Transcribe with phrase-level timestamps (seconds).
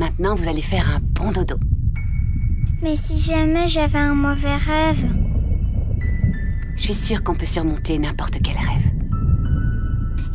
[0.00, 1.56] Maintenant, vous allez faire un bon dodo.
[2.80, 5.04] Mais si jamais j'avais un mauvais rêve
[6.74, 8.94] Je suis sûre qu'on peut surmonter n'importe quel rêve.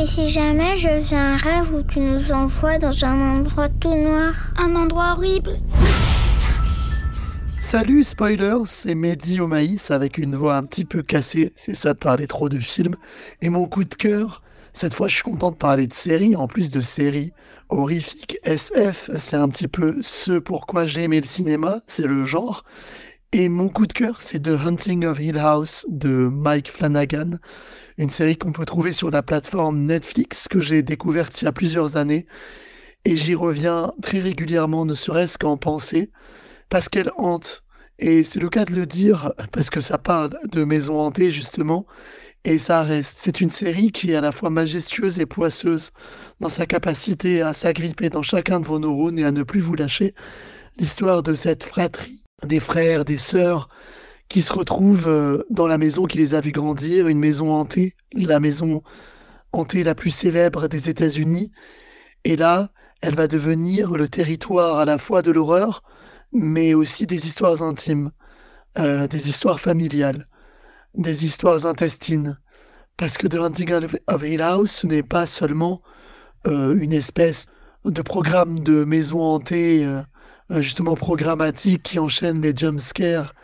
[0.00, 3.96] Et si jamais je faisais un rêve où tu nous envoies dans un endroit tout
[3.96, 5.56] noir Un endroit horrible
[7.58, 11.94] Salut spoilers, c'est Mehdi au maïs avec une voix un petit peu cassée, c'est ça
[11.94, 12.94] de parler trop de films.
[13.42, 14.40] Et mon coup de cœur,
[14.78, 17.32] cette fois je suis content de parler de séries, en plus de séries
[17.68, 22.62] horrifiques SF, c'est un petit peu ce pourquoi j'ai aimé le cinéma, c'est le genre.
[23.32, 27.38] Et mon coup de cœur, c'est The Hunting of Hill House de Mike Flanagan,
[27.98, 31.52] une série qu'on peut trouver sur la plateforme Netflix que j'ai découverte il y a
[31.52, 32.26] plusieurs années.
[33.04, 36.12] Et j'y reviens très régulièrement, ne serait-ce qu'en pensée,
[36.68, 37.64] parce qu'elle hante.
[37.98, 41.84] Et c'est le cas de le dire, parce que ça parle de maison hantée, justement,
[42.44, 43.18] et ça reste.
[43.18, 45.90] C'est une série qui est à la fois majestueuse et poisseuse
[46.40, 49.74] dans sa capacité à s'agripper dans chacun de vos neurones et à ne plus vous
[49.74, 50.14] lâcher.
[50.78, 53.68] L'histoire de cette fratrie des frères, des sœurs,
[54.28, 57.96] qui se retrouvent euh, dans la maison qui les a vus grandir, une maison hantée,
[58.12, 58.82] la maison
[59.52, 61.50] hantée la plus célèbre des États-Unis.
[62.24, 65.82] Et là, elle va devenir le territoire à la fois de l'horreur,
[66.32, 68.10] mais aussi des histoires intimes,
[68.78, 70.28] euh, des histoires familiales,
[70.98, 72.38] des histoires intestines.
[72.96, 73.72] Parce que The Hunting
[74.06, 75.80] of Hill House, n'est pas seulement
[76.46, 77.46] euh, une espèce
[77.84, 80.02] de programme de maison hantée euh,
[80.60, 83.34] justement programmatique qui enchaîne les jumpscares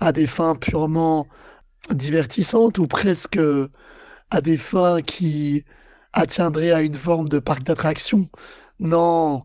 [0.00, 1.26] à des fins purement
[1.90, 3.40] divertissantes ou presque
[4.30, 5.64] à des fins qui
[6.12, 8.28] attiendraient à une forme de parc d'attraction.
[8.80, 9.44] Non,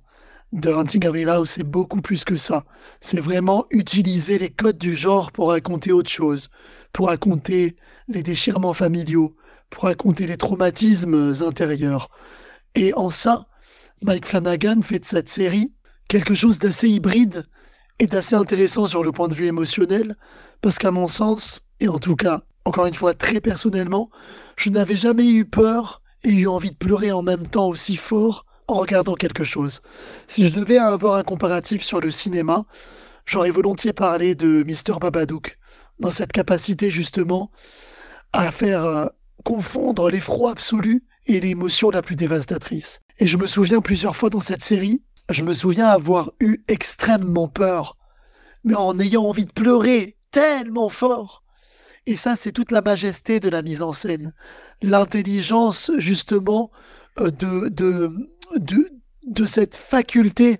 [0.60, 2.64] The Hunting of House, c'est beaucoup plus que ça.
[3.00, 6.50] C'est vraiment utiliser les codes du genre pour raconter autre chose,
[6.94, 7.76] pour raconter
[8.08, 9.36] les déchirements familiaux,
[9.70, 12.10] pour raconter les traumatismes intérieurs.
[12.76, 13.48] Et en ça,
[14.02, 15.74] Mike Flanagan fait de cette série
[16.08, 17.46] quelque chose d'assez hybride
[18.00, 20.16] et d'assez intéressant sur le point de vue émotionnel,
[20.62, 24.10] parce qu'à mon sens, et en tout cas, encore une fois, très personnellement,
[24.56, 28.46] je n'avais jamais eu peur et eu envie de pleurer en même temps aussi fort
[28.68, 29.82] en regardant quelque chose.
[30.28, 32.66] Si je devais avoir un comparatif sur le cinéma,
[33.26, 35.00] j'aurais volontiers parlé de Mr.
[35.00, 35.58] Babadook,
[36.04, 37.50] dans cette capacité justement
[38.32, 39.06] à faire euh,
[39.44, 43.00] confondre l'effroi absolu et l'émotion la plus dévastatrice.
[43.18, 47.48] Et je me souviens plusieurs fois dans cette série je me souviens avoir eu extrêmement
[47.48, 47.98] peur,
[48.64, 51.44] mais en ayant envie de pleurer tellement fort.
[52.06, 54.34] Et ça, c'est toute la majesté de la mise en scène.
[54.82, 56.72] L'intelligence, justement,
[57.20, 60.60] euh, de, cette faculté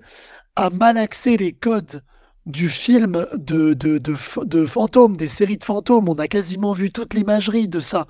[0.56, 2.04] à malaxer les codes
[2.46, 4.16] du film de, de, de,
[4.46, 6.10] de fantômes, des séries de fantômes.
[6.10, 8.08] On a quasiment vu toute l'imagerie de ça.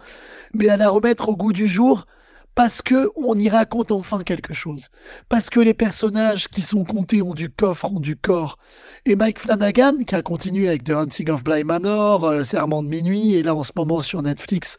[0.54, 2.06] Mais à la remettre au goût du jour
[2.56, 4.90] parce que on y raconte enfin quelque chose,
[5.30, 8.58] parce que les personnages qui sont comptés ont du coffre, ont du corps.
[9.06, 12.90] Et Mike Flanagan, qui a continué avec The Hunting of Bly Manor, euh, Serment de
[12.90, 14.78] minuit, et là en ce moment sur Netflix,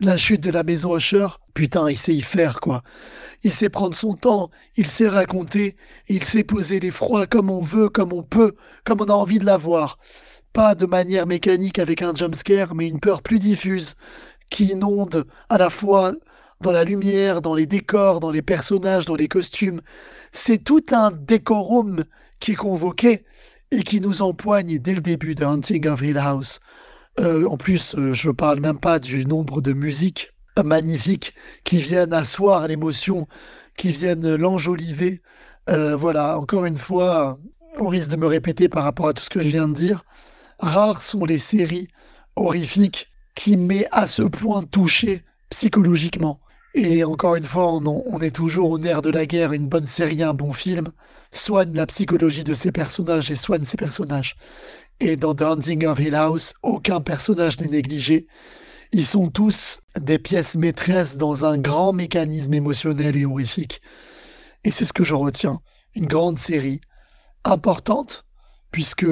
[0.00, 2.82] La chute de la maison Usher, putain, il sait y faire quoi.
[3.42, 5.76] Il sait prendre son temps, il sait raconter,
[6.08, 8.54] il sait poser les froids comme on veut, comme on peut,
[8.84, 9.98] comme on a envie de l'avoir.
[10.52, 13.94] Pas de manière mécanique avec un jumpscare, mais une peur plus diffuse,
[14.50, 16.14] qui inonde à la fois
[16.64, 19.82] dans la lumière, dans les décors, dans les personnages, dans les costumes.
[20.32, 22.04] C'est tout un décorum
[22.40, 23.24] qui est convoqué
[23.70, 26.60] et qui nous empoigne dès le début de Hunting of Hill House.
[27.20, 30.32] Euh, en plus, euh, je ne parle même pas du nombre de musiques
[30.64, 33.28] magnifiques qui viennent asseoir l'émotion,
[33.76, 35.20] qui viennent l'enjoliver.
[35.68, 37.38] Euh, voilà, encore une fois,
[37.78, 40.04] on risque de me répéter par rapport à tout ce que je viens de dire.
[40.58, 41.88] Rares sont les séries
[42.36, 46.40] horrifiques qui m'aient à ce point touché psychologiquement.
[46.74, 49.52] Et encore une fois, on, est toujours au nerf de la guerre.
[49.52, 50.90] Une bonne série, un bon film
[51.30, 54.36] soigne la psychologie de ses personnages et soigne ses personnages.
[54.98, 58.26] Et dans The Hunting of Hill House, aucun personnage n'est négligé.
[58.92, 63.80] Ils sont tous des pièces maîtresses dans un grand mécanisme émotionnel et horrifique.
[64.64, 65.60] Et c'est ce que je retiens.
[65.94, 66.80] Une grande série,
[67.44, 68.24] importante,
[68.72, 69.06] puisque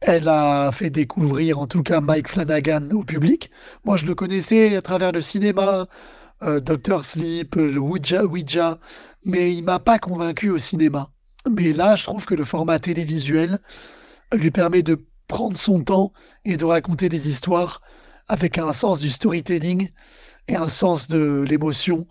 [0.00, 3.50] elle a fait découvrir en tout cas Mike Flanagan au public.
[3.84, 5.86] Moi, je le connaissais à travers le cinéma,
[6.42, 8.78] euh, Doctor Sleep, le Ouija, Ouija,
[9.24, 11.10] mais il m'a pas convaincu au cinéma.
[11.50, 13.58] Mais là, je trouve que le format télévisuel
[14.32, 16.12] lui permet de prendre son temps
[16.44, 17.80] et de raconter des histoires
[18.28, 19.90] avec un sens du storytelling
[20.48, 22.06] et un sens de l'émotion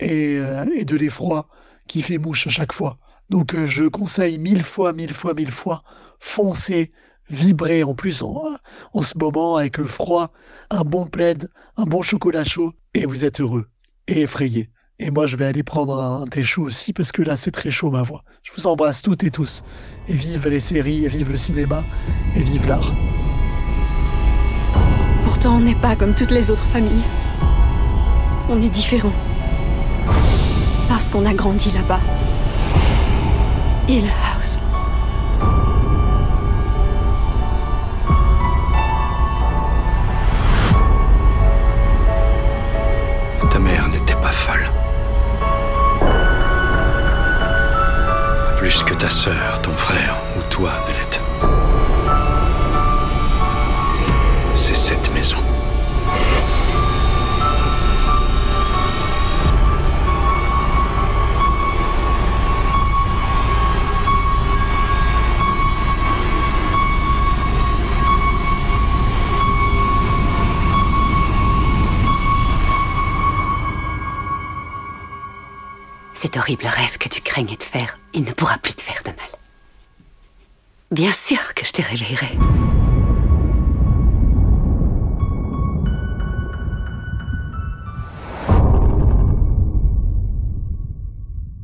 [0.00, 1.48] et, euh, de l'effroi
[1.86, 2.98] qui fait mouche à chaque fois.
[3.30, 5.82] Donc euh, je conseille mille fois, mille fois, mille fois,
[6.18, 6.92] foncez,
[7.28, 8.44] vibrez en plus en,
[8.92, 10.32] en ce moment avec le froid,
[10.70, 13.66] un bon plaid, un bon chocolat chaud et vous êtes heureux
[14.06, 14.70] et effrayé.
[15.00, 17.70] Et moi, je vais aller prendre un, thé chaud aussi parce que là, c'est très
[17.70, 18.24] chaud ma voix.
[18.42, 19.62] Je vous embrasse toutes et tous.
[20.08, 21.84] Et vive les séries, et vive le cinéma,
[22.36, 22.92] et vive l'art.
[25.24, 27.04] Pourtant, on n'est pas comme toutes les autres familles.
[28.50, 29.12] On est différents.
[30.88, 32.00] Parce qu'on a grandi là-bas.
[33.88, 34.60] Hill House.
[49.08, 50.72] Ta sœur, ton frère ou toi
[76.20, 79.10] Cet horrible rêve que tu craignais de faire, il ne pourra plus te faire de
[79.10, 79.30] mal.
[80.90, 82.36] Bien sûr que je te réveillerai.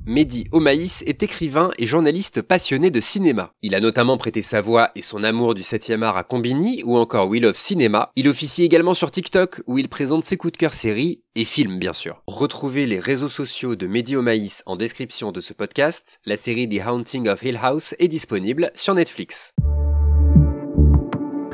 [0.07, 3.53] Mehdi Omaïs est écrivain et journaliste passionné de cinéma.
[3.63, 6.99] Il a notamment prêté sa voix et son amour du 7e art à Combini ou
[6.99, 8.11] encore Wheel of Cinema.
[8.15, 11.79] Il officie également sur TikTok où il présente ses coups de cœur séries et films
[11.79, 12.23] bien sûr.
[12.27, 16.21] Retrouvez les réseaux sociaux de Mehdi Omaïs en description de ce podcast.
[16.27, 19.53] La série The Haunting of Hill House est disponible sur Netflix.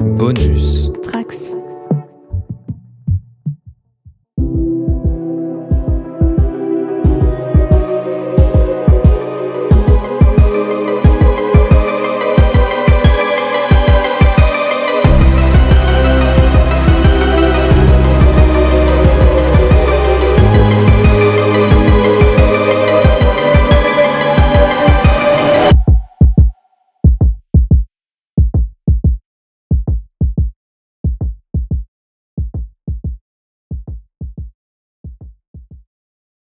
[0.01, 0.91] Bonus.
[1.05, 1.55] Trax.